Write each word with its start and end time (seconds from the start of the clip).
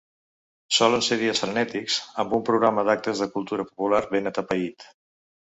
Solen 0.77 1.03
ser 1.07 1.17
dies 1.19 1.41
frenètics 1.43 1.97
amb 2.23 2.33
un 2.39 2.43
programa 2.49 2.87
d’actes 2.89 3.23
de 3.25 3.29
cultura 3.37 3.67
popular 3.69 4.03
ben 4.17 4.33
atapeït. 4.33 4.91